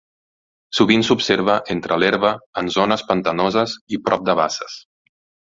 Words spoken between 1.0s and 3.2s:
s'observa entre l'herba en zones